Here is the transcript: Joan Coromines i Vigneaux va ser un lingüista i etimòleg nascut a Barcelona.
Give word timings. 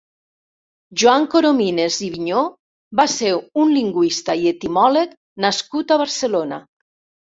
Joan 1.01 1.27
Coromines 1.33 1.99
i 2.09 2.09
Vigneaux 2.15 2.51
va 3.03 3.07
ser 3.19 3.37
un 3.67 3.77
lingüista 3.77 4.41
i 4.45 4.53
etimòleg 4.57 5.19
nascut 5.49 5.99
a 6.01 6.05
Barcelona. 6.09 6.65